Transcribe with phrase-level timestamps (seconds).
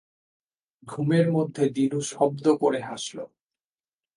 [0.87, 3.17] ঘুমের মধ্যে দিনু শব্দ করে হাসল।